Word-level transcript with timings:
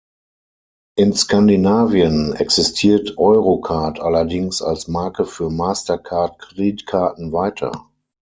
In 0.97 1.13
Skandinavien 1.13 2.33
existiert 2.33 3.19
Eurocard 3.19 3.99
allerdings 3.99 4.63
als 4.63 4.87
Marke 4.87 5.27
für 5.27 5.51
Mastercard-Kreditkarten 5.51 7.31
weiter. 7.31 7.87